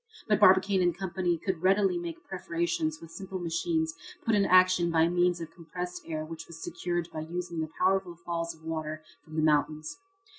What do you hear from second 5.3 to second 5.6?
of